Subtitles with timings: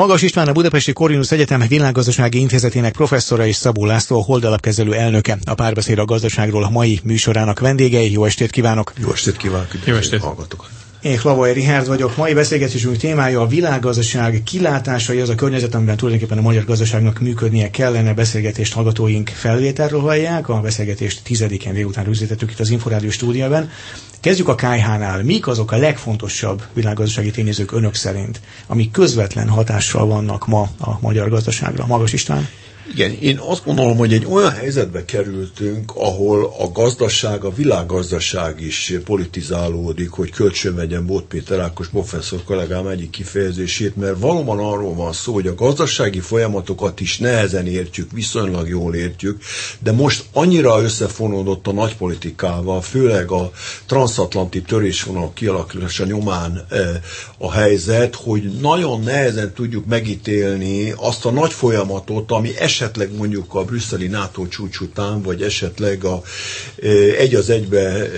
[0.00, 5.38] Magas István a Budapesti Corvinus Egyetem Világgazdasági Intézetének professzora és Szabó László a holdalapkezelő elnöke.
[5.44, 8.12] A párbeszéd a gazdaságról a mai műsorának vendégei.
[8.12, 8.92] Jó estét kívánok!
[8.98, 9.68] Jó estét kívánok!
[9.84, 10.20] Jó estét!
[10.20, 10.70] Hallgatok.
[11.02, 12.16] Én Klavaj Richard vagyok.
[12.16, 17.70] Mai beszélgetésünk témája a világgazdaság kilátásai, az a környezet, amiben tulajdonképpen a magyar gazdaságnak működnie
[17.70, 18.14] kellene.
[18.14, 20.48] Beszélgetést hallgatóink felvételről hallják.
[20.48, 23.70] A beszélgetést tizedikén délután rögzítettük itt az Inforádió stúdiában.
[24.20, 25.22] Kezdjük a KH-nál.
[25.22, 31.28] Mik azok a legfontosabb világgazdasági tényezők önök szerint, amik közvetlen hatással vannak ma a magyar
[31.28, 31.86] gazdaságra?
[31.86, 32.48] Magas István?
[32.94, 38.94] Igen, én azt gondolom, hogy egy olyan helyzetbe kerültünk, ahol a gazdaság, a világgazdaság is
[39.04, 45.12] politizálódik, hogy kölcsön vegyem Bót Péter Ákos professzor kollégám egyik kifejezését, mert valóban arról van
[45.12, 49.42] szó, hogy a gazdasági folyamatokat is nehezen értjük, viszonylag jól értjük,
[49.78, 53.50] de most annyira összefonódott a nagypolitikával, főleg a
[53.86, 57.00] transatlanti törésvonal kialakítása nyomán e,
[57.38, 63.54] a helyzet, hogy nagyon nehezen tudjuk megítélni azt a nagy folyamatot, ami esetleg esetleg mondjuk
[63.54, 66.22] a brüsszeli NATO csúcs után, vagy esetleg a
[67.18, 68.08] egy az egybe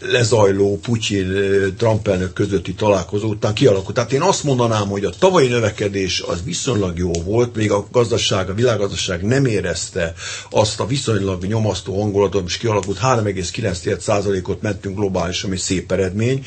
[0.00, 3.94] lezajló Putyin-Trump elnök közötti találkozó után kialakult.
[3.94, 8.50] Tehát én azt mondanám, hogy a tavalyi növekedés az viszonylag jó volt, még a gazdaság,
[8.50, 10.14] a világgazdaság nem érezte
[10.50, 16.44] azt a viszonylag nyomasztó hangulatot, és kialakult 3,9%-ot mentünk globálisan, ami szép eredmény,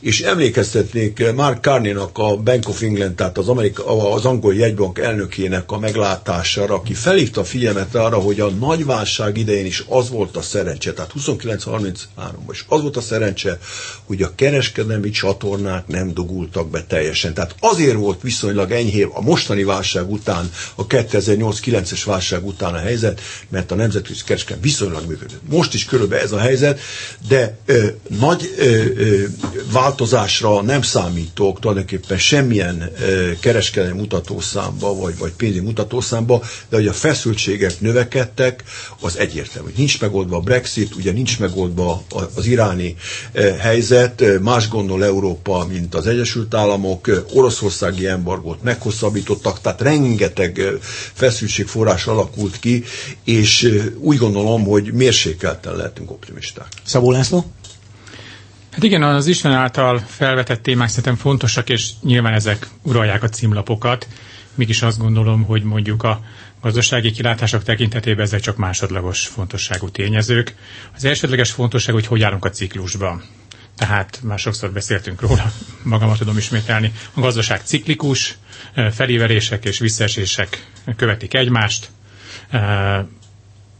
[0.00, 5.70] és emlékeztetnék Mark Carney-nak a Bank of England, tehát az, Amerika, az angol jegybank elnökének
[5.72, 10.08] a meglátás hatására, aki felhívta a figyelmet arra, hogy a nagy válság idején is az
[10.08, 13.58] volt a szerencse, tehát 29-33-ban is az volt a szerencse,
[14.04, 17.34] hogy a kereskedelmi csatornák nem dugultak be teljesen.
[17.34, 23.20] Tehát azért volt viszonylag enyhébb a mostani válság után, a 2008-9-es válság után a helyzet,
[23.48, 25.40] mert a nemzetközi kereskedelem viszonylag működött.
[25.48, 26.80] Most is körülbelül ez a helyzet,
[27.28, 27.86] de ö,
[28.18, 28.64] nagy ö,
[28.96, 29.24] ö,
[29.72, 36.86] változásra nem számítok tulajdonképpen semmilyen ö, kereskedelmi mutatószámba, vagy, vagy pénzügyi mutatószámba, Európába, de hogy
[36.86, 38.64] a feszültségek növekedtek,
[39.00, 39.70] az egyértelmű.
[39.76, 42.02] Nincs megoldva a Brexit, ugye nincs megoldva
[42.34, 42.96] az iráni
[43.32, 49.80] eh, helyzet, eh, más gondol Európa, mint az Egyesült Államok, eh, oroszországi embargót meghosszabbítottak, tehát
[49.80, 50.60] rengeteg
[51.12, 52.84] feszültségforrás alakult ki,
[53.24, 56.66] és úgy gondolom, hogy mérsékelten lehetünk optimisták.
[56.84, 57.44] Szabó László?
[58.72, 64.06] Hát igen, az Isten által felvetett témák szerintem fontosak, és nyilván ezek uralják a címlapokat
[64.54, 66.24] mégis azt gondolom, hogy mondjuk a
[66.60, 70.54] gazdasági kilátások tekintetében ezek csak másodlagos fontosságú tényezők.
[70.94, 73.22] Az elsődleges fontosság, hogy hogy állunk a ciklusban.
[73.76, 75.52] Tehát már sokszor beszéltünk róla,
[75.82, 76.92] magamat tudom ismételni.
[77.12, 78.36] A gazdaság ciklikus,
[78.92, 81.90] felívelések és visszaesések követik egymást.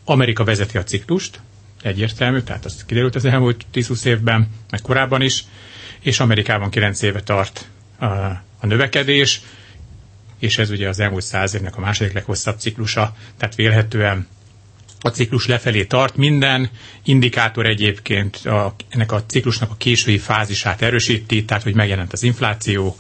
[0.05, 1.41] Amerika vezeti a ciklust,
[1.83, 5.45] egyértelmű, tehát az kiderült az elmúlt 10-20 évben, meg korábban is,
[6.01, 7.69] és Amerikában 9 éve tart
[8.61, 9.41] a növekedés,
[10.43, 14.27] és ez ugye az elmúlt száz évnek a második leghosszabb ciklusa, tehát vélhetően
[15.01, 16.17] a ciklus lefelé tart.
[16.17, 16.71] Minden
[17.05, 22.97] indikátor egyébként a, ennek a ciklusnak a késői fázisát erősíti, tehát hogy megjelent az infláció,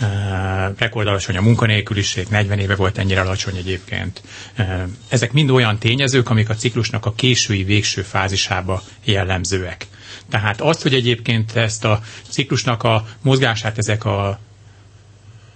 [0.00, 4.22] e, rekordalacsony a munkanélküliség, 40 éve volt ennyire alacsony egyébként.
[4.54, 9.86] E, ezek mind olyan tényezők, amik a ciklusnak a késői végső fázisába jellemzőek.
[10.30, 14.38] Tehát azt, hogy egyébként ezt a ciklusnak a mozgását ezek a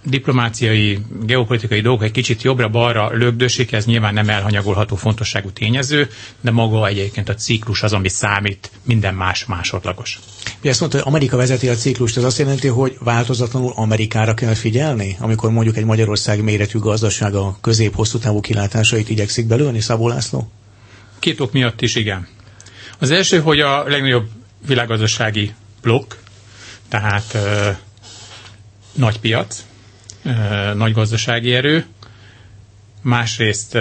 [0.03, 6.09] diplomáciai, geopolitikai dolgok egy kicsit jobbra-balra lögdösik, ez nyilván nem elhanyagolható fontosságú tényező,
[6.41, 10.19] de maga egyébként a ciklus az, ami számít, minden más másodlagos.
[10.61, 14.53] Mi azt mondta, hogy Amerika vezeti a ciklust, ez azt jelenti, hogy változatlanul Amerikára kell
[14.53, 20.51] figyelni, amikor mondjuk egy Magyarország méretű gazdaság a közép-hosszú távú kilátásait igyekszik belőni, Szabó László?
[21.19, 22.27] Két ok miatt is igen.
[22.99, 24.27] Az első, hogy a legnagyobb
[24.67, 26.13] világgazdasági blokk,
[26.89, 27.69] tehát ö,
[28.93, 29.63] nagy piac,
[30.75, 31.85] nagy gazdasági erő,
[33.01, 33.77] másrészt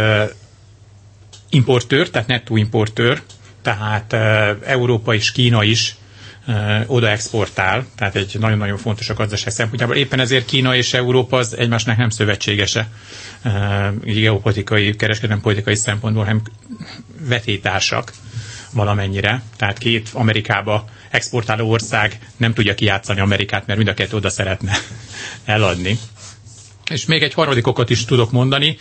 [1.51, 3.23] importőr, tehát nettó importőr,
[3.63, 4.13] tehát
[4.65, 5.95] Európa és Kína is
[6.87, 9.97] oda exportál, tehát egy nagyon-nagyon fontos a gazdaság szempontjából.
[9.97, 12.89] Éppen ezért Kína és Európa az egymásnak nem szövetségese
[14.03, 16.43] geopolitikai, kereskedelmi politikai szempontból, hanem
[17.29, 18.13] vetétársak
[18.73, 19.43] valamennyire.
[19.57, 24.73] Tehát két Amerikába exportáló ország nem tudja kijátszani Amerikát, mert mind a kettő oda szeretne
[25.45, 25.99] eladni.
[26.91, 28.77] És még egy harmadik okot is tudok mondani.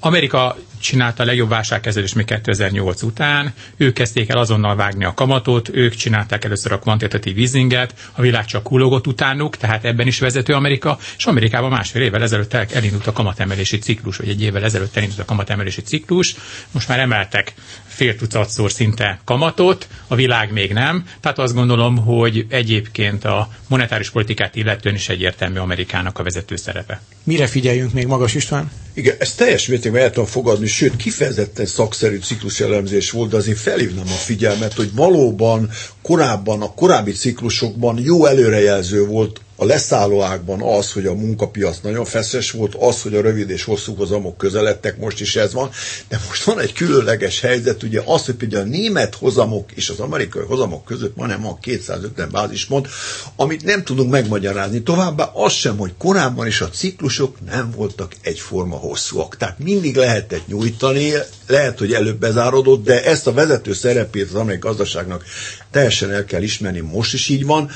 [0.00, 5.68] Amerika csinálta a legjobb válságkezelés még 2008 után, ők kezdték el azonnal vágni a kamatot,
[5.72, 10.52] ők csinálták először a kvantitatív easinget, a világ csak kulogott utánuk, tehát ebben is vezető
[10.52, 15.20] Amerika, és Amerikában másfél évvel ezelőtt elindult a kamatemelési ciklus, vagy egy évvel ezelőtt elindult
[15.20, 16.34] a kamatemelési ciklus,
[16.70, 17.54] most már emeltek
[17.86, 21.04] fél tucatszor szinte kamatot, a világ még nem.
[21.20, 27.00] Tehát azt gondolom, hogy egyébként a monetáris politikát illetően is egyértelmű Amerikának a vezető szerepe.
[27.28, 28.70] Mire figyeljünk még, Magas István?
[28.94, 34.06] Igen, ezt teljes mértékben el tudom fogadni, sőt, kifejezetten szakszerű cikluselemzés volt, de azért felhívnám
[34.06, 35.70] a figyelmet, hogy valóban
[36.08, 42.50] korábban, a korábbi ciklusokban jó előrejelző volt a leszállóákban az, hogy a munkapiac nagyon feszes
[42.50, 45.70] volt, az, hogy a rövid és hosszú hozamok közeledtek, most is ez van,
[46.08, 50.00] de most van egy különleges helyzet, ugye az, hogy például a német hozamok és az
[50.00, 52.88] amerikai hozamok között majdnem van 250 bázispont,
[53.36, 54.82] amit nem tudunk megmagyarázni.
[54.82, 59.36] Továbbá az sem, hogy korábban is a ciklusok nem voltak egyforma hosszúak.
[59.36, 61.12] Tehát mindig lehetett nyújtani,
[61.46, 65.24] lehet, hogy előbb bezárodott, de ezt a vezető szerepét az amerikai gazdaságnak
[65.70, 67.70] teljesen el kell ismerni, most is így van,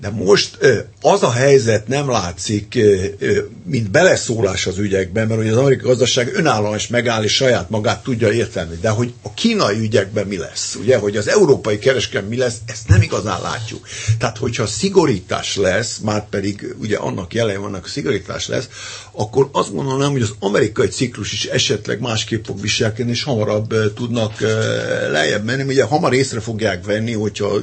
[0.00, 0.58] de most
[1.00, 2.78] az a helyzet nem látszik,
[3.64, 8.02] mint beleszólás az ügyekben, mert hogy az amerikai gazdaság önállóan is megáll, és saját magát
[8.02, 8.78] tudja értelni.
[8.80, 12.88] De hogy a kínai ügyekben mi lesz, ugye, hogy az európai kereskedelem mi lesz, ezt
[12.88, 13.86] nem igazán látjuk.
[14.18, 18.68] Tehát, hogyha szigorítás lesz, már pedig ugye annak jelen vannak, szigorítás lesz,
[19.12, 24.40] akkor azt gondolom, hogy az amerikai ciklus is esetleg másképp fog viselkedni, és hamarabb tudnak
[25.10, 25.62] lejjebb menni.
[25.62, 27.60] Ugye hamar észre fogják venni, hogyha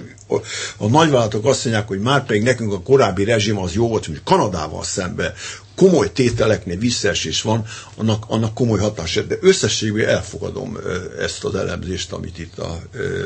[0.78, 4.22] a, nagyvállalatok azt mondják, hogy már pedig nekünk a korábbi rezsim az jó volt, mint
[4.24, 5.34] Kanadával szembe,
[5.82, 9.22] komoly tételeknél visszaesés van, annak, annak komoly hatása.
[9.22, 10.78] De összességében elfogadom
[11.20, 12.80] ezt az elemzést, amit itt a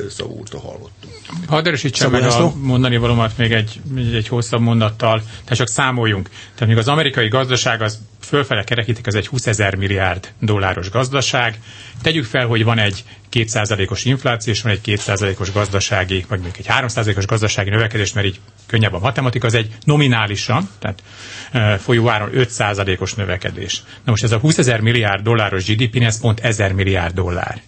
[0.09, 1.13] Szavúrta hallottunk.
[1.47, 3.81] Hadd erősítsem meg a mondani valómat még egy,
[4.13, 6.29] egy hosszabb mondattal, tehát csak számoljunk.
[6.29, 11.59] Tehát még az amerikai gazdaság az fölfele kerekítik, az egy 20 ezer milliárd dolláros gazdaság.
[12.01, 16.65] Tegyük fel, hogy van egy 2%-os infláció, és van egy 2%-os gazdasági, vagy még egy
[16.69, 21.03] 3%-os gazdasági növekedés, mert így könnyebb a matematika, az egy nominálisan, tehát
[21.51, 23.83] e, folyóáron 5%-os növekedés.
[24.03, 27.61] Na most ez a 20 ezer milliárd dolláros GDP, ez pont 1000 milliárd dollár.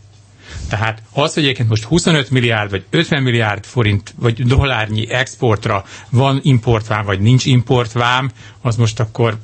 [0.69, 6.39] Tehát az, hogy egyébként most 25 milliárd vagy 50 milliárd forint vagy dollárnyi exportra van
[6.43, 8.31] importvám vagy nincs importvám,
[8.61, 9.37] az most akkor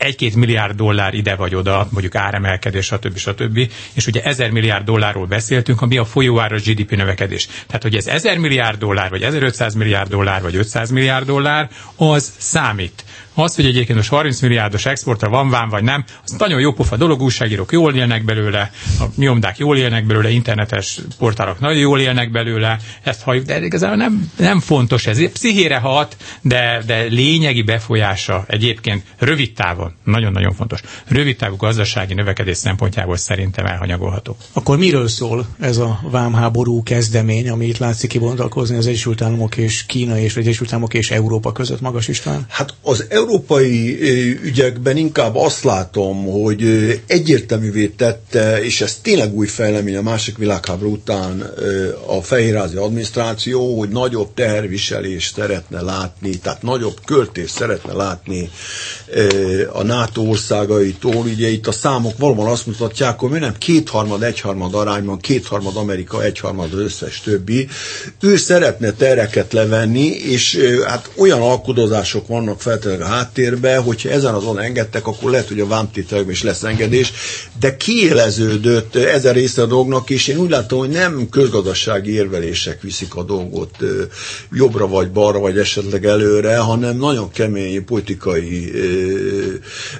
[0.00, 3.16] egy-két milliárd dollár ide vagy oda, mondjuk áremelkedés, stb.
[3.16, 3.70] stb.
[3.92, 7.48] És ugye ezer milliárd dollárról beszéltünk, ami a folyóáros GDP növekedés.
[7.66, 12.32] Tehát, hogy ez ezer milliárd dollár, vagy 1500 milliárd dollár, vagy 500 milliárd dollár, az
[12.38, 13.04] számít.
[13.40, 16.96] Az, hogy egyébként most 30 milliárdos exportra van vám vagy nem, az nagyon jó pofa
[16.96, 18.70] dolog, újságírók jól élnek belőle,
[19.00, 23.96] a nyomdák jól élnek belőle, internetes portálok nagyon jól élnek belőle, ezt halljuk, de igazából
[23.96, 25.30] nem, nem fontos ez.
[25.32, 32.56] Pszichére hat, de, de lényegi befolyása egyébként rövid távon, nagyon-nagyon fontos, rövid távú gazdasági növekedés
[32.56, 34.36] szempontjából szerintem elhanyagolható.
[34.52, 39.86] Akkor miről szól ez a vámháború kezdemény, ami itt látszik kibontakozni az Egyesült Államok és
[39.86, 42.46] Kína és az Egyesült Államok és Európa között, Magas István?
[42.48, 43.98] Hát az európai
[44.42, 46.62] ügyekben inkább azt látom, hogy
[47.06, 51.40] egyértelművé tette, és ez tényleg új fejlemény a másik világháború után
[52.06, 58.50] a fehérházi adminisztráció, hogy nagyobb teherviselést szeretne látni, tehát nagyobb költést szeretne látni
[59.72, 61.14] a NATO országaitól.
[61.14, 66.22] Ugye itt a számok valóban azt mutatják, hogy mi nem kétharmad, egyharmad arányban, kétharmad Amerika,
[66.22, 67.68] egyharmad az összes többi.
[68.20, 75.06] Ő szeretne tereket levenni, és hát olyan alkudozások vannak feltétlenül háttérbe, hogyha ezen azon engedtek,
[75.06, 77.12] akkor lehet, hogy a vámtételekben is lesz engedés,
[77.60, 83.14] de kiéleződött ezen része a dolgnak, és én úgy látom, hogy nem közgazdasági érvelések viszik
[83.14, 83.76] a dolgot
[84.52, 88.72] jobbra vagy balra, vagy esetleg előre, hanem nagyon kemény politikai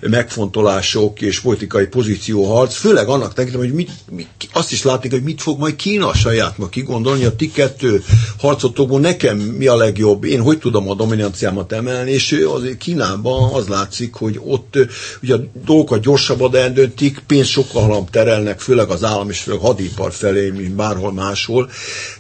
[0.00, 5.43] megfontolások és politikai pozícióharc, főleg annak tekintem, hogy mit, mit, azt is látni, hogy mit
[5.43, 8.02] fog majd Kína saját ma kigondolni, a ti kettő
[8.38, 13.69] harcotokból nekem mi a legjobb, én hogy tudom a dominanciámat emelni, és azért Kínában az
[13.69, 14.78] látszik, hogy ott
[15.22, 20.12] ugye a dolgokat gyorsabban eldöntik, pénzt sokkal halam terelnek, főleg az állam és főleg hadipar
[20.12, 21.70] felé, mint bárhol máshol.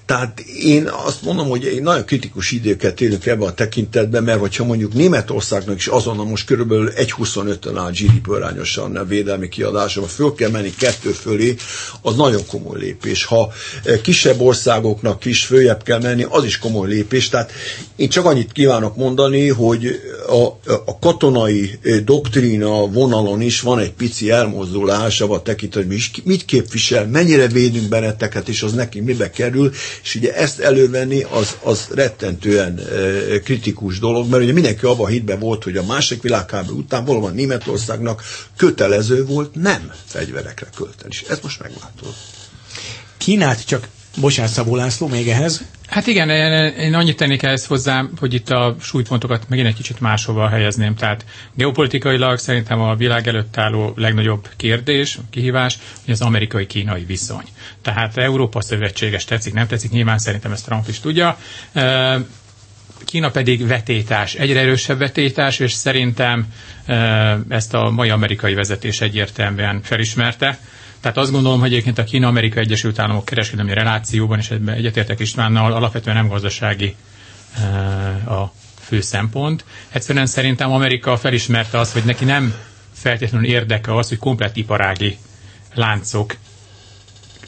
[0.06, 4.64] Tehát én azt mondom, hogy egy nagyon kritikus időket élünk ebben a tekintetben, mert hogyha
[4.64, 10.50] mondjuk Németországnak is azonnal most körülbelül 1,25-ön áll GDP arányosan a védelmi kiadása, föl kell
[10.50, 11.54] menni kettő fölé,
[12.02, 13.24] az nagyon komoly lépés.
[13.24, 13.52] Ha
[14.02, 17.28] kisebb országoknak is följebb kell menni, az is komoly lépés.
[17.28, 17.52] Tehát
[17.96, 24.30] én csak annyit kívánok mondani, hogy a, a katonai doktrína vonalon is van egy pici
[24.30, 29.70] elmozdulás, a tekintve, hogy mit képvisel, mennyire védünk benneteket, és az neki mibe kerül,
[30.02, 32.80] és ugye ezt elővenni az, az rettentően
[33.44, 38.22] kritikus dolog, mert ugye mindenki abban hitben volt, hogy a másik világháború után valóban Németországnak
[38.56, 41.08] kötelező volt nem fegyverekre költeni.
[41.08, 42.16] És ez most megváltozott.
[43.18, 45.64] Kínát csak Bocsánat, Szabó László, még ehhez?
[45.86, 46.30] Hát igen,
[46.78, 50.94] én annyit tennék ehhez hozzá, hogy itt a súlypontokat megint egy kicsit máshova helyezném.
[50.94, 51.24] Tehát
[51.54, 57.44] geopolitikailag szerintem a világ előtt álló legnagyobb kérdés, kihívás, hogy az amerikai-kínai viszony.
[57.82, 61.38] Tehát Európa szövetséges tetszik, nem tetszik, nyilván szerintem ezt Trump is tudja.
[63.04, 66.46] Kína pedig vetétás, egyre erősebb vetétás, és szerintem
[67.48, 70.58] ezt a mai amerikai vezetés egyértelműen felismerte
[71.00, 75.72] tehát azt gondolom, hogy egyébként a Kína-Amerika Egyesült Államok kereskedelmi relációban, és ebben egyetértek Istvánnal,
[75.72, 76.96] alapvetően nem gazdasági
[77.56, 77.62] e,
[78.32, 79.64] a fő szempont.
[79.88, 82.54] Egyszerűen szerintem Amerika felismerte azt, hogy neki nem
[82.92, 85.18] feltétlenül érdeke az, hogy komplet iparági
[85.74, 86.36] láncok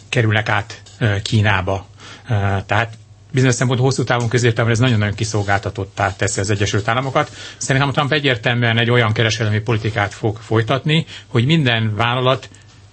[0.08, 1.86] kerülnek át e, Kínába.
[2.26, 2.96] E, tehát
[3.32, 7.30] bizonyos szempontból hosszú távon, középtávon ez nagyon-nagyon kiszolgáltatottá teszi az Egyesült Államokat.
[7.56, 12.48] Szerintem Trump egyértelműen egy olyan kereskedelmi politikát fog folytatni, hogy minden vállalat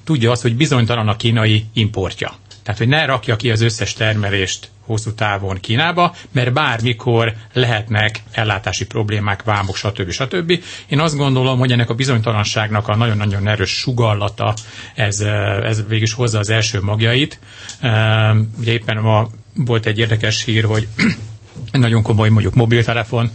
[0.10, 2.34] tudja azt, hogy bizonytalan a kínai importja.
[2.64, 8.86] Tehát, hogy ne rakja ki az összes termelést hosszú távon Kínába, mert bármikor lehetnek ellátási
[8.86, 10.12] problémák, vámok, stb.
[10.12, 10.64] stb.
[10.88, 14.54] Én azt gondolom, hogy ennek a bizonytalanságnak a nagyon-nagyon erős sugallata,
[14.96, 15.20] ez,
[15.64, 17.40] ez végig is hozza az első magjait.
[18.60, 20.88] Ugye éppen ma volt egy érdekes hír, hogy
[21.72, 23.32] nagyon komoly mondjuk mobiltelefon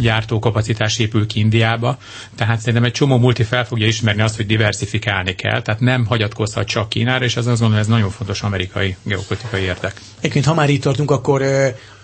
[0.00, 1.98] gyártókapacitás épül ki Indiába,
[2.36, 6.66] tehát szerintem egy csomó multi fel fogja ismerni azt, hogy diversifikálni kell, tehát nem hagyatkozhat
[6.66, 10.00] csak Kínára, és az azt gondolom, ez nagyon fontos amerikai geopolitikai érdek.
[10.18, 11.42] Egyébként, ha már itt tartunk, akkor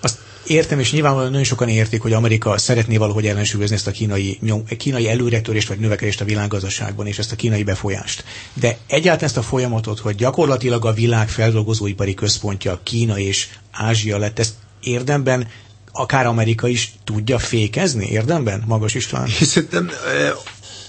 [0.00, 4.38] azt értem, és nyilvánvalóan nagyon sokan értik, hogy Amerika szeretné valahogy ellensúlyozni ezt a kínai,
[4.40, 8.24] nyom, kínai előretörést vagy növekedést a világgazdaságban, és ezt a kínai befolyást.
[8.54, 14.38] De egyáltalán ezt a folyamatot, hogy gyakorlatilag a világ feldolgozóipari központja Kína és Ázsia lett,
[14.38, 15.48] ezt érdemben
[15.92, 19.28] akár Amerika is tudja fékezni érdemben, Magas István?
[19.40, 20.32] Szerintem eh,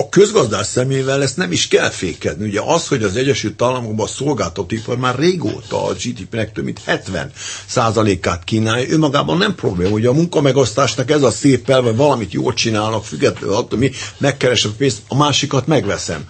[0.01, 2.45] a közgazdás szemével ezt nem is kell fékezni.
[2.47, 7.31] Ugye az, hogy az Egyesült Államokban a szolgáltatóipar már régóta a GDP-nek több mint 70
[7.65, 9.93] százalékát kínálja, magában nem probléma.
[9.93, 15.01] Ugye a munkamegosztásnak ez a szép elve, valamit jól csinálnak, függetlenül attól, mi megkeresem pénzt,
[15.07, 16.25] a másikat megveszem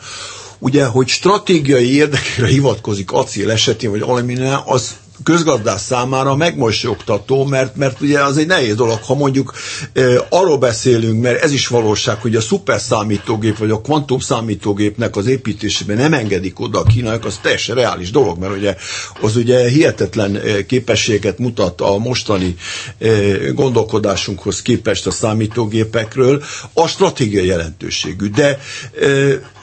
[0.63, 8.01] ugye, hogy stratégiai érdekekre hivatkozik acél esetén, vagy alumínium, az közgazdás számára megmosolyogtató, mert, mert
[8.01, 9.53] ugye az egy nehéz dolog, ha mondjuk
[9.93, 15.27] e, arról beszélünk, mert ez is valóság, hogy a szuperszámítógép vagy a kvantum számítógépnek az
[15.27, 18.75] építésében nem engedik oda a kínaiak, az teljesen reális dolog, mert ugye
[19.21, 22.55] az ugye hihetetlen képességet mutat a mostani
[22.99, 23.07] e,
[23.53, 28.27] gondolkodásunkhoz képest a számítógépekről, a stratégiai jelentőségű.
[28.29, 28.59] De
[29.01, 29.07] e,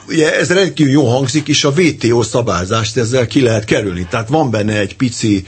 [0.09, 4.07] ugye ez rendkívül jó hangzik, és a VTO szabályzást ezzel ki lehet kerülni.
[4.09, 5.45] Tehát van benne egy pici,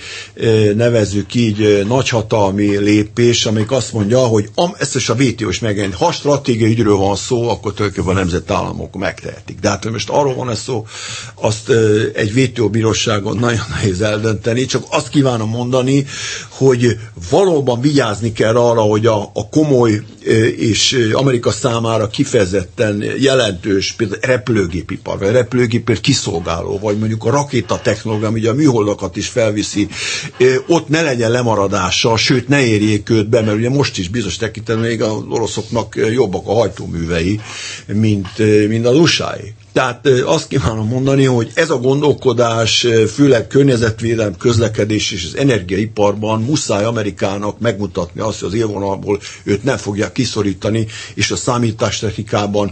[0.76, 5.96] nevezzük így, nagyhatalmi lépés, amik azt mondja, hogy am, ezt is a VTO is megjelent.
[5.96, 9.60] Ha stratégiai ügyről van szó, akkor tulajdonképpen a nemzetállamok megtehetik.
[9.60, 10.86] De hát, most arról van ez szó,
[11.36, 11.70] azt
[12.14, 16.06] egy VTO bíróságon nagyon nehéz eldönteni, csak azt kívánom mondani,
[16.50, 16.98] hogy
[17.30, 20.02] valóban vigyázni kell arra, hogy a, a komoly
[20.58, 28.30] és Amerika számára kifejezetten jelentős például repülőgépipar, vagy repülőgépért kiszolgáló, vagy mondjuk a rakéta technológia,
[28.30, 29.88] ugye a műholdakat is felviszi,
[30.68, 34.86] ott ne legyen lemaradása, sőt ne érjék őt be, mert ugye most is bizonyos tekintetben
[34.86, 37.40] még az oroszoknak jobbak a hajtóművei,
[37.88, 39.36] mint, mint az usa.
[39.74, 46.84] Tehát azt kívánom mondani, hogy ez a gondolkodás, főleg környezetvédelem, közlekedés és az energiaiparban muszáj
[46.84, 52.72] Amerikának megmutatni azt, hogy az élvonalból őt nem fogják kiszorítani, és a számítástechnikában,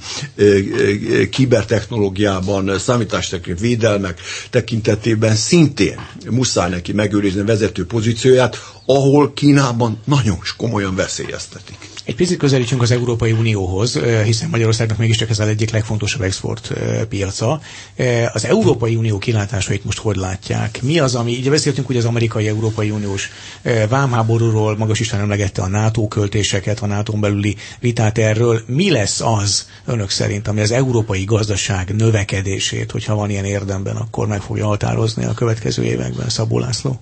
[1.30, 10.96] kibertechnológiában, számítástechnikai védelmek tekintetében szintén muszáj neki megőrizni a vezető pozícióját, ahol Kínában nagyon komolyan
[10.96, 11.78] veszélyeztetik.
[12.10, 16.74] Egy picit közelítsünk az Európai Unióhoz, hiszen Magyarországnak mégiscsak ez az egyik legfontosabb export
[17.10, 17.62] piaca.
[18.34, 20.82] Az Európai Unió kilátásait most hogy látják?
[20.82, 23.30] Mi az, ami, így beszéltünk ugye az amerikai-európai uniós
[23.90, 28.62] vámháborúról, magas Isten emlegette a NATO költéseket, a nato belüli vitát erről.
[28.66, 34.28] Mi lesz az önök szerint, ami az európai gazdaság növekedését, hogyha van ilyen érdemben, akkor
[34.28, 37.00] meg fogja határozni a következő években, Szabó László?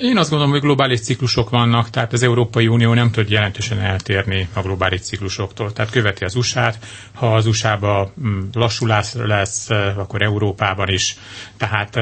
[0.00, 4.48] Én azt gondolom, hogy globális ciklusok vannak, tehát az Európai Unió nem tud jelentősen eltérni
[4.52, 5.72] a globális ciklusoktól.
[5.72, 6.78] Tehát követi az USA-t,
[7.14, 11.16] ha az USA-ban mm, lassulás lesz, akkor Európában is.
[11.56, 11.98] Tehát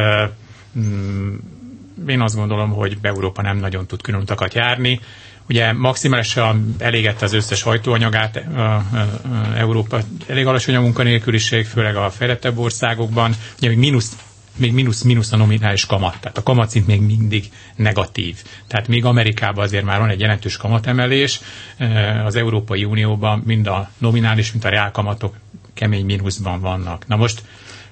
[0.78, 1.34] mm,
[2.06, 5.00] én azt gondolom, hogy Európa nem nagyon tud külön utakat járni.
[5.48, 8.40] Ugye maximálisan elégette az összes hajtóanyagát
[9.56, 9.98] Európa.
[10.26, 13.34] Elég alacsony a munkanélküliség, főleg a fejlettebb országokban.
[13.58, 14.16] Ugye még mínusz
[14.56, 18.36] még mínusz-mínusz a nominális kamat, tehát a kamatszint még mindig negatív.
[18.66, 21.40] Tehát még Amerikában azért már van egy jelentős kamatemelés,
[22.24, 25.34] az Európai Unióban mind a nominális, mind a reálkamatok
[25.74, 27.06] kemény mínuszban vannak.
[27.06, 27.42] Na most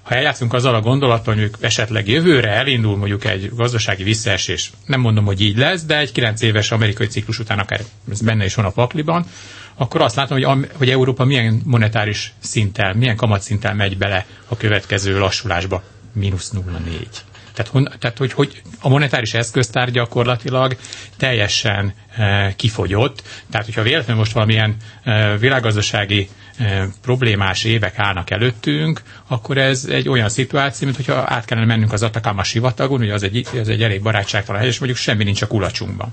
[0.02, 5.25] ha eljátszunk azzal a gondolattal, hogy esetleg jövőre elindul mondjuk egy gazdasági visszaesés, nem mondom,
[5.25, 8.64] hogy így lesz, de egy 9 éves amerikai ciklus után akár ez benne is van
[8.64, 9.26] a pakliban,
[9.75, 15.19] akkor azt látom, hogy, hogy Európa milyen monetáris szinttel, milyen kamatszinttel megy bele a következő
[15.19, 15.83] lassulásba.
[16.12, 17.07] Mínusz 0,4.
[17.52, 20.76] Tehát, hon, tehát hogy, hogy a monetáris eszköztár gyakorlatilag
[21.16, 23.23] teljesen e, kifogyott.
[23.50, 26.28] Tehát, hogyha véletlenül most valamilyen e, világgazdasági
[26.59, 31.92] e, problémás évek állnak előttünk, akkor ez egy olyan szituáció, mint hogyha át kellene mennünk
[31.92, 35.42] az Atacama sivatagon, ugye az egy, az egy elég barátságtalan hely, és mondjuk semmi nincs
[35.42, 36.12] a kulacsunkban.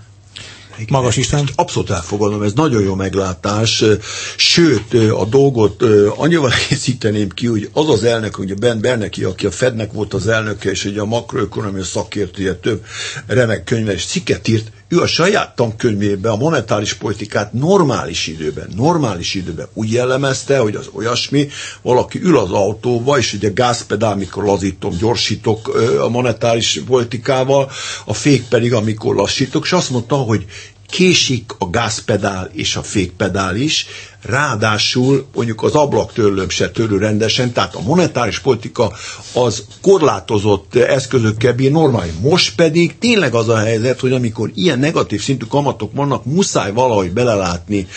[0.88, 1.50] Magas István?
[1.56, 3.84] Abszolút elfogadom, ez nagyon jó meglátás.
[4.38, 5.84] Sőt, a dolgot
[6.16, 10.28] annyival egészíteném ki, hogy az az elnök, ugye Ben Berneki, aki a Fednek volt az
[10.28, 12.86] elnöke, és ugye a makroökonomia szakértője több
[13.28, 19.68] remek könyves cikket írt, ő a saját tankönyvében a monetáris politikát normális időben, normális időben
[19.74, 21.48] úgy jellemezte, hogy az olyasmi,
[21.82, 25.68] valaki ül az autóba, és ugye gázpedál, mikor lazítom, gyorsítok
[26.02, 27.72] a monetáris politikával,
[28.06, 30.46] a fék pedig, amikor lassítok, és azt mondta, hogy
[30.90, 33.86] késik a gázpedál és a fékpedál is,
[34.22, 38.92] ráadásul mondjuk az ablaktörlőm se törő rendesen, tehát a monetáris politika
[39.34, 42.12] az korlátozott eszközökkel bír normális.
[42.22, 47.12] Most pedig tényleg az a helyzet, hogy amikor ilyen negatív szintű kamatok vannak, muszáj valahogy
[47.12, 47.88] belelátni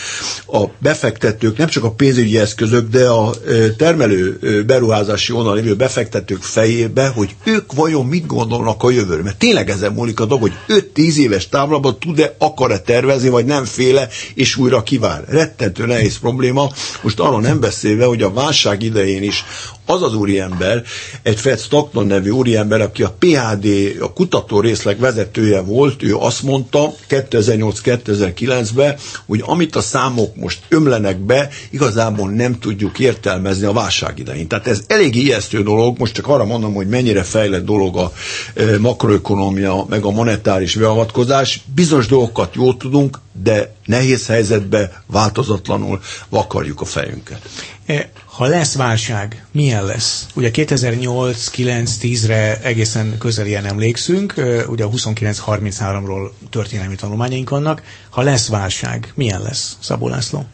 [0.46, 3.34] a befektetők, nem csak a pénzügyi eszközök, de a
[3.76, 9.22] termelő beruházási onnan lévő befektetők fejébe, hogy ők vajon mit gondolnak a jövőről.
[9.22, 13.64] Mert tényleg ezen múlik a dolog, hogy 5-10 éves távlatban tud-e, akar-e tervezni, vagy nem
[13.64, 15.24] féle, és újra kivár.
[15.28, 16.68] Rettentő nehéz nehéz probléma.
[17.02, 19.44] Most arról nem beszélve, hogy a válság idején is
[19.86, 20.82] az az úriember,
[21.22, 23.66] egy Fred Stockton nevű úriember, aki a PHD,
[24.00, 28.96] a kutató részleg vezetője volt, ő azt mondta 2008-2009-ben,
[29.26, 34.48] hogy amit a számok most ömlenek be, igazából nem tudjuk értelmezni a válság idején.
[34.48, 38.12] Tehát ez elég ijesztő dolog, most csak arra mondom, hogy mennyire fejlett dolog a
[38.54, 41.60] e, makroökonomia, meg a monetáris beavatkozás.
[41.74, 47.48] Bizonyos dolgokat jól tudunk, de nehéz helyzetbe változatlanul vakarjuk a fejünket.
[47.86, 50.26] E, ha lesz válság, milyen lesz?
[50.34, 57.82] Ugye 2008-9-10-re egészen közelien emlékszünk, e, ugye a 29-33-ról történelmi tanulmányaink vannak.
[58.10, 60.46] Ha lesz válság, milyen lesz, Szabó László?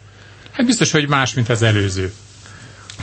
[0.53, 2.13] Hát biztos, hogy más, mint az előző.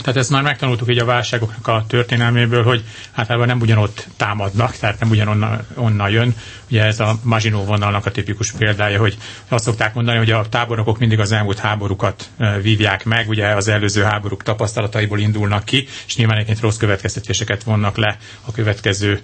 [0.00, 5.00] Tehát ezt már megtanultuk így a válságoknak a történelméből, hogy általában nem ugyanott támadnak, tehát
[5.00, 6.34] nem ugyanonnan onnan jön.
[6.70, 9.16] Ugye ez a Maginó vonalnak a tipikus példája, hogy
[9.48, 12.30] azt szokták mondani, hogy a tábornokok mindig az elmúlt háborúkat
[12.62, 17.96] vívják meg, ugye az előző háborúk tapasztalataiból indulnak ki, és nyilván egyébként rossz következtetéseket vonnak
[17.96, 19.20] le a következő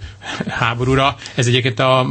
[0.47, 1.15] háborúra.
[1.35, 2.03] Ez egyébként a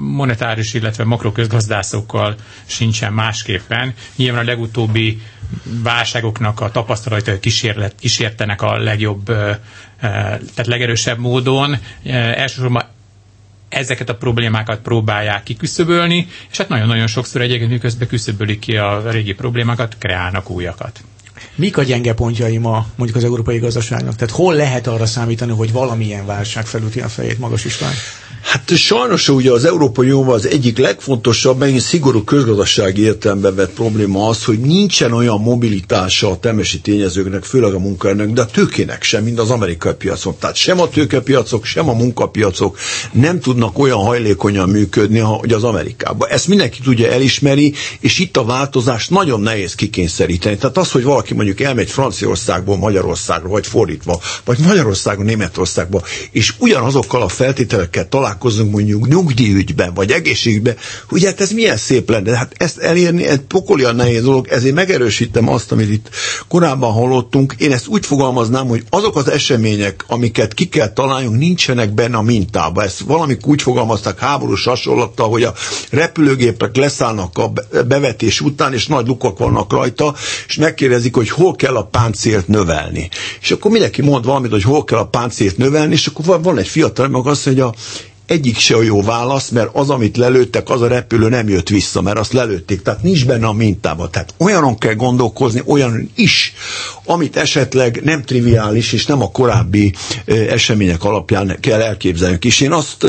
[0.00, 2.34] monetáris, illetve makroközgazdászokkal
[2.66, 3.94] sincsen másképpen.
[4.16, 5.20] Nyilván a legutóbbi
[5.82, 9.24] válságoknak a tapasztalatai kísérlet, kísértenek a legjobb,
[10.00, 11.76] tehát legerősebb módon.
[12.04, 12.82] Elsősorban
[13.68, 19.32] ezeket a problémákat próbálják kiküszöbölni, és hát nagyon-nagyon sokszor egyébként miközben küszöbölik ki a régi
[19.32, 21.00] problémákat, kreálnak újakat.
[21.54, 24.14] Mik a gyenge pontjai ma mondjuk az európai gazdaságnak?
[24.16, 27.92] Tehát hol lehet arra számítani, hogy valamilyen válság felüti a fejét magas István?
[28.42, 34.28] Hát sajnos ugye az Európai Unióban az egyik legfontosabb, megint szigorú közgazdasági értelemben vett probléma
[34.28, 39.24] az, hogy nincsen olyan mobilitása a temesi tényezőknek, főleg a munkaerőnek, de a tőkének sem,
[39.24, 40.34] mint az amerikai piacon.
[40.40, 42.78] Tehát sem a tőkepiacok, sem a munkapiacok
[43.12, 46.28] nem tudnak olyan hajlékonyan működni, hogy az Amerikában.
[46.28, 50.56] Ezt mindenki tudja elismeri, és itt a változást nagyon nehéz kikényszeríteni.
[50.56, 57.22] Tehát az, hogy valaki mondjuk elmegy Franciaországból Magyarországra, vagy fordítva, vagy Magyarországon Németországba, és ugyanazokkal
[57.22, 60.76] a feltételekkel talál találkozunk mondjuk nyugdíjügyben, vagy egészségügyben,
[61.08, 62.36] hogy hát ez milyen szép lenne.
[62.36, 66.10] Hát ezt elérni egy pokolian nehéz dolog, ezért megerősítem azt, amit itt
[66.48, 67.54] korábban hallottunk.
[67.58, 72.22] Én ezt úgy fogalmaznám, hogy azok az események, amiket ki kell találjunk, nincsenek benne a
[72.22, 72.82] mintába.
[72.82, 75.54] Ezt valamik úgy fogalmazták háborús hasonlattal, hogy a
[75.90, 77.52] repülőgépek leszállnak a
[77.88, 80.14] bevetés után, és nagy lukak vannak rajta,
[80.48, 83.08] és megkérdezik, hogy hol kell a páncélt növelni.
[83.40, 86.68] És akkor mindenki mond valamit, hogy hol kell a páncélt növelni, és akkor van egy
[86.68, 87.72] fiatal, meg azt mondja,
[88.28, 92.00] egyik se a jó válasz, mert az, amit lelőttek, az a repülő nem jött vissza,
[92.02, 92.82] mert azt lelőtték.
[92.82, 94.10] Tehát nincs benne a mintában.
[94.10, 96.54] Tehát olyanon kell gondolkozni, olyan is,
[97.04, 99.94] amit esetleg nem triviális, és nem a korábbi
[100.48, 102.44] események alapján kell elképzelnünk.
[102.44, 103.06] És én azt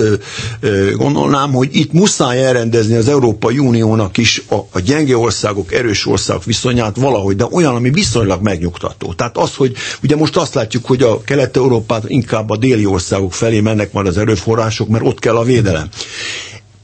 [0.95, 6.43] gondolnám, hogy itt muszáj elrendezni az Európai Uniónak is a, a gyenge országok, erős országok
[6.43, 9.13] viszonyát valahogy, de olyan, ami viszonylag megnyugtató.
[9.13, 13.59] Tehát az, hogy ugye most azt látjuk, hogy a Kelet-Európát inkább a déli országok felé
[13.59, 15.89] mennek majd az erőforrások, mert ott kell a védelem.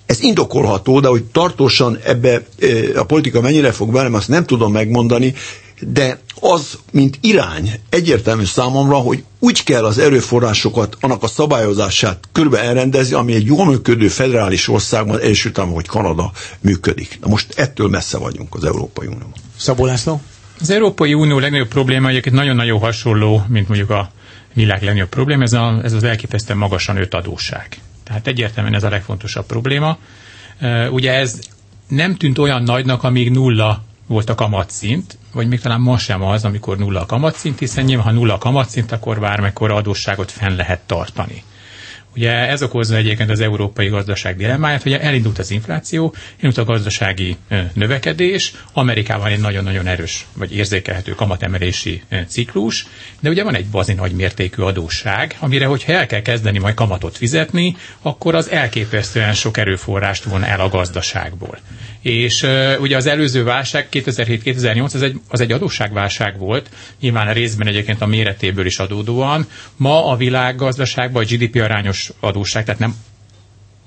[0.06, 2.42] Ez indokolható, de hogy tartósan ebbe
[2.96, 5.34] a politika mennyire fog velem, azt nem tudom megmondani.
[5.80, 12.60] de az, mint irány, egyértelmű számomra, hogy úgy kell az erőforrásokat, annak a szabályozását körbe
[12.64, 17.18] elrendezni, ami egy jól működő federális országban, Egyesült Államok vagy Kanada működik.
[17.22, 19.34] Na most ettől messze vagyunk az Európai Unióban.
[19.58, 20.22] Szabó László?
[20.60, 24.12] Az Európai Unió legnagyobb probléma egyébként nagyon-nagyon hasonló, mint mondjuk a
[24.54, 27.78] világ legnagyobb probléma, ez, a, ez az elképesztően magasan nőtt adósság.
[28.06, 29.98] Tehát egyértelműen ez a legfontosabb probléma.
[30.90, 31.40] Ugye ez
[31.88, 36.46] nem tűnt olyan nagynak, amíg nulla volt a kamatszint, vagy még talán ma sem az,
[36.46, 40.80] amikor nulla a kamatszint, hiszen nyilván ha nulla a kamatszint, akkor bármekkora adósságot fenn lehet
[40.80, 41.44] tartani.
[42.16, 47.36] Ugye ez okozza egyébként az európai gazdaság dilemmáját, hogy elindult az infláció, elindult a gazdasági
[47.74, 52.86] növekedés, Amerikában egy nagyon-nagyon erős vagy érzékelhető kamatemelési ciklus,
[53.20, 57.18] de ugye van egy bazi nagy mértékű adósság, amire, hogyha el kell kezdeni majd kamatot
[57.18, 61.58] fizetni, akkor az elképesztően sok erőforrást von el a gazdaságból.
[62.02, 62.48] És
[62.80, 68.02] ugye az előző válság 2007-2008 az egy, az egy adósságválság volt, nyilván a részben egyébként
[68.02, 69.48] a méretéből is adódóan.
[69.76, 72.96] Ma a világgazdaságban a GDP arányos adósság, tehát nem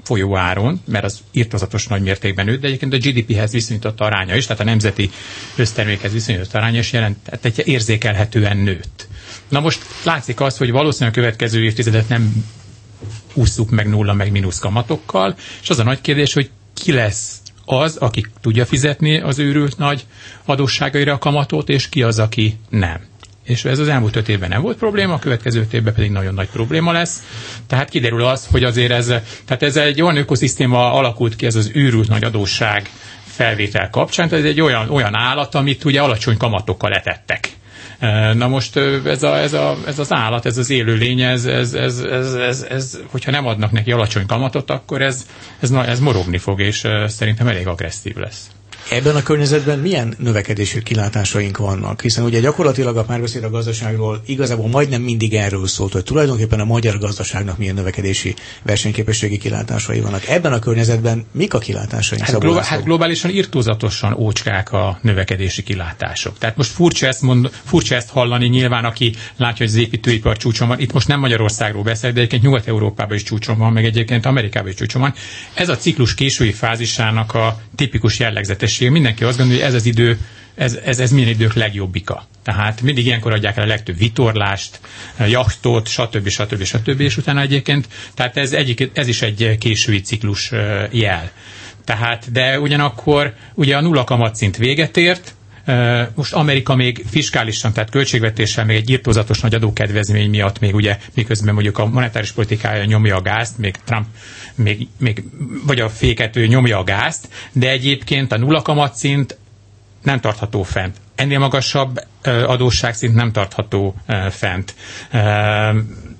[0.02, 4.62] folyóáron, mert az írtozatos nagy mértékben nőtt, de egyébként a GDP-hez viszonyított aránya is, tehát
[4.62, 5.10] a nemzeti
[5.56, 9.08] össztermékhez viszonyított aránya is jelent, tehát egy érzékelhetően nőtt.
[9.48, 12.44] Na most látszik az, hogy valószínűleg a következő évtizedet nem
[13.34, 17.96] ússzuk meg nulla, meg mínusz kamatokkal, és az a nagy kérdés, hogy ki lesz az,
[17.96, 20.06] aki tudja fizetni az őrült nagy
[20.44, 23.00] adósságaira a kamatot, és ki az, aki nem.
[23.48, 26.34] És ez az elmúlt öt évben nem volt probléma, a következő öt évben pedig nagyon
[26.34, 27.22] nagy probléma lesz.
[27.66, 29.06] Tehát kiderül az, hogy azért ez,
[29.44, 32.90] tehát ez egy olyan ökoszisztéma alakult ki, ez az őrült nagy adósság
[33.24, 37.56] felvétel kapcsán, tehát ez egy olyan, olyan állat, amit ugye alacsony kamatokkal letettek
[38.34, 41.74] Na most ez, a, ez, a, ez az állat, ez az élő lény, ez, ez,
[41.74, 45.26] ez, ez, ez, ez, hogyha nem adnak neki alacsony kamatot, akkor ez,
[45.60, 48.50] ez, ez morogni fog, és szerintem elég agresszív lesz.
[48.90, 52.02] Ebben a környezetben milyen növekedési kilátásaink vannak?
[52.02, 56.64] Hiszen ugye gyakorlatilag a párbeszéd a gazdaságról igazából majdnem mindig erről szólt, hogy tulajdonképpen a
[56.64, 60.26] magyar gazdaságnak milyen növekedési versenyképességi kilátásai vannak.
[60.28, 62.24] Ebben a környezetben mik a kilátásaink?
[62.24, 66.38] Hát, globál, hát globálisan irtózatosan ócskák a növekedési kilátások.
[66.38, 70.68] Tehát most furcsa ezt, mond, furcsa ezt hallani nyilván, aki látja, hogy az építőipar csúcson
[70.68, 70.80] van.
[70.80, 74.74] Itt most nem Magyarországról beszél, de egyébként Nyugat-Európában is csúcson van, meg egyébként Amerikában is
[74.74, 75.14] csúcson van.
[75.54, 78.90] Ez a ciklus késői fázisának a tipikus jellegzetes szükség.
[78.90, 80.18] Mindenki azt gondolja, hogy ez az idő,
[80.54, 82.26] ez, ez, ez minden idők legjobbika.
[82.42, 84.80] Tehát mindig ilyenkor adják el a legtöbb vitorlást,
[85.26, 86.28] jachtot, stb.
[86.28, 86.62] stb.
[86.62, 87.00] stb.
[87.00, 90.50] És utána egyébként, tehát ez, egyik, ez is egy késői ciklus
[90.90, 91.30] jel.
[91.84, 95.34] Tehát, de ugyanakkor ugye a nulla kamatszint véget ért,
[96.14, 101.54] most Amerika még fiskálisan, tehát költségvetéssel még egy írtózatos nagy adókedvezmény miatt még ugye, miközben
[101.54, 104.06] mondjuk a monetáris politikája nyomja a gázt, még Trump
[104.54, 105.24] még, még
[105.66, 109.36] vagy a féket nyomja a gázt, de egyébként a nulla kamatszint
[110.02, 110.96] nem tartható fent.
[111.14, 113.94] Ennél magasabb adósságszint nem tartható
[114.30, 114.74] fent.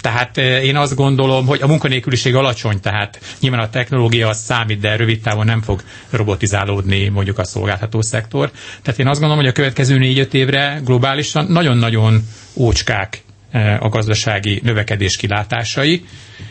[0.01, 4.97] Tehát én azt gondolom, hogy a munkanélküliség alacsony, tehát nyilván a technológia az számít, de
[4.97, 8.51] rövid távon nem fog robotizálódni mondjuk a szolgáltató szektor.
[8.83, 12.23] Tehát én azt gondolom, hogy a következő négy-öt évre globálisan nagyon-nagyon
[12.55, 13.23] ócskák
[13.81, 16.05] a gazdasági növekedés kilátásai,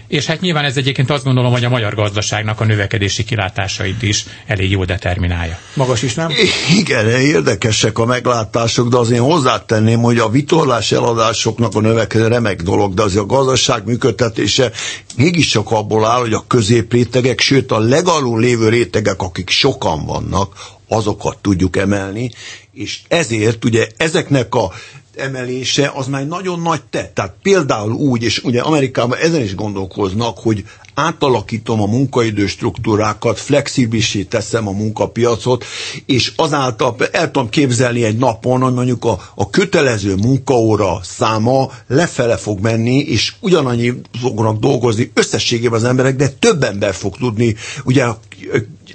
[0.07, 4.25] és hát nyilván ez egyébként azt gondolom, hogy a magyar gazdaságnak a növekedési kilátásait is
[4.45, 5.59] elég jól determinálja.
[5.73, 6.31] Magas is nem?
[6.77, 12.93] Igen, érdekesek a meglátások, de azért hozzátenném, hogy a vitorlás eladásoknak a növekedés remek dolog,
[12.93, 14.71] de azért a gazdaság működtetése
[15.15, 20.55] mégiscsak abból áll, hogy a középrétegek, sőt a legalul lévő rétegek, akik sokan vannak,
[20.87, 22.31] azokat tudjuk emelni,
[22.71, 24.71] és ezért ugye ezeknek a
[25.17, 27.13] emelése az már nagyon nagy tett.
[27.13, 34.23] Tehát például úgy, és ugye Amerikában ezen is gondolkoznak, hogy átalakítom a munkaidő struktúrákat, flexibilisé
[34.23, 35.65] teszem a munkapiacot,
[36.05, 42.37] és azáltal el tudom képzelni egy napon, hogy mondjuk a, a kötelező munkaóra száma lefele
[42.37, 48.05] fog menni, és ugyanannyi fognak dolgozni összességében az emberek, de több ember fog tudni ugye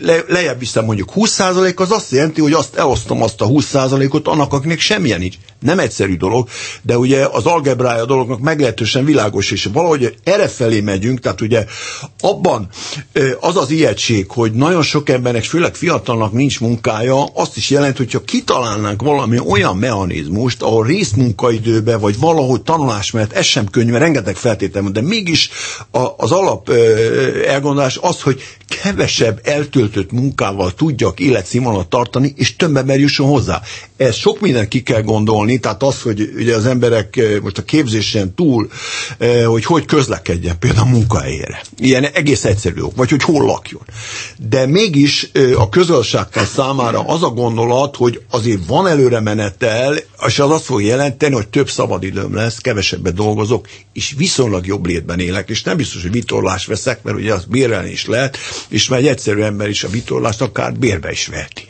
[0.03, 4.53] le, lejjebb viszem mondjuk 20% az azt jelenti, hogy azt elosztom azt a 20%-ot annak,
[4.53, 5.35] akinek semmilyen nincs.
[5.61, 6.49] Nem egyszerű dolog,
[6.83, 11.65] de ugye az algebrája dolognak meglehetősen világos, és valahogy erre felé megyünk, tehát ugye
[12.21, 12.69] abban
[13.41, 18.25] az az ijegység, hogy nagyon sok embernek, főleg fiatalnak nincs munkája, azt is jelent, hogyha
[18.25, 24.37] kitalálnánk valami olyan mechanizmust, ahol részmunkaidőbe, vagy valahogy tanulás mert ez sem könnyű, mert rengeteg
[24.37, 25.51] feltétel de mégis
[26.17, 26.71] az alap
[27.47, 28.43] elgondolás az, hogy
[28.83, 29.41] kevesebb
[29.93, 33.63] eltöltött munkával tudjak életszínvonalat tartani, és több ember jusson hozzá.
[33.97, 37.63] Ez sok mindent ki kell gondolni, tehát az, hogy ugye az emberek eh, most a
[37.65, 38.69] képzésen túl,
[39.19, 41.63] eh, hogy hogy közlekedjen például a munkahelyére.
[41.79, 43.83] Ilyen egész egyszerű ok, vagy hogy hol lakjon.
[44.49, 50.39] De mégis eh, a közösségtel számára az a gondolat, hogy azért van előre menetel, és
[50.39, 55.49] az azt fog jelenteni, hogy több szabadidőm lesz, kevesebbet dolgozok, és viszonylag jobb létben élek,
[55.49, 59.07] és nem biztos, hogy vitorlást veszek, mert ugye azt bérelni is lehet, és már egy
[59.07, 61.67] egyszerű ember is a vitorlást akár bérbe is veheti.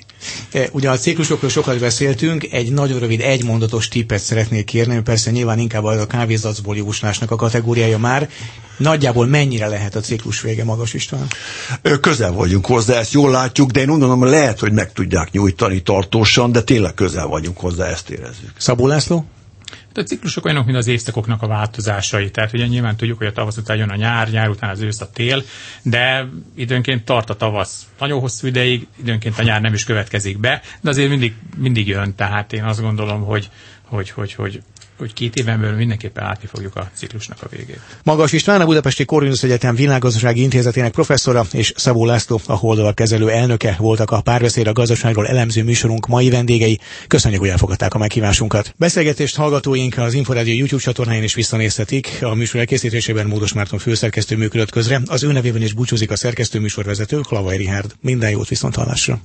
[0.52, 5.58] E, ugye a ciklusokról sokat beszéltünk, egy nagyon rövid, egymondatos tippet szeretnék kérni, persze nyilván
[5.58, 8.28] inkább az a kávézacból jóslásnak a kategóriája már.
[8.76, 11.26] Nagyjából mennyire lehet a ciklus vége magas István?
[12.00, 16.52] Közel vagyunk hozzá, ezt jól látjuk, de én gondolom, lehet, hogy meg tudják nyújtani tartósan,
[16.52, 18.52] de tényleg közel vagyunk hozzá, ezt érezzük.
[18.58, 19.24] Szabó László?
[19.94, 22.30] Hát a ciklusok olyanok, mint az évszakoknak a változásai.
[22.30, 25.00] Tehát ugye nyilván tudjuk, hogy a tavasz után jön a nyár, nyár után az ősz,
[25.00, 25.42] a tél,
[25.82, 30.62] de időnként tart a tavasz nagyon hosszú ideig, időnként a nyár nem is következik be,
[30.80, 32.14] de azért mindig, mindig jön.
[32.14, 33.50] Tehát én azt gondolom, hogy,
[33.84, 34.62] hogy, hogy, hogy
[34.98, 37.80] hogy két éven belül mindenképpen látni fogjuk a ciklusnak a végét.
[38.02, 43.30] Magas István, a Budapesti Corvinus Egyetem Világgazdasági Intézetének professzora és Szabó László, a Holdalap kezelő
[43.30, 46.80] elnöke voltak a párbeszéd a gazdaságról elemző műsorunk mai vendégei.
[47.06, 48.74] Köszönjük, hogy elfogadták a meghívásunkat.
[48.76, 52.18] Beszélgetést hallgatóink az Inforádió YouTube csatornáján is visszanézhetik.
[52.20, 55.00] A műsor elkészítésében Módos Márton főszerkesztő működött közre.
[55.06, 57.92] Az ő nevében is búcsúzik a szerkesztő műsorvezető, Klavai Rihárd.
[58.00, 59.18] Minden jót viszont hallásra.